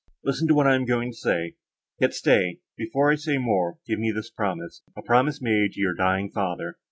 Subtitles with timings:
[0.23, 4.31] Listen to what I am going to say.—Yet stay—before I say more give me this
[4.31, 6.77] promise, a promise made to your dying father!"